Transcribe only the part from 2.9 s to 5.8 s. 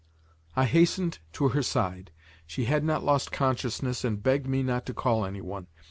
lost consciousness and begged me not to call any one.